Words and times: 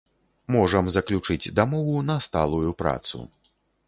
Можам 0.53 0.87
заключыць 0.95 1.51
дамову 1.59 1.99
на 2.07 2.15
сталую 2.29 2.71
працу. 2.81 3.23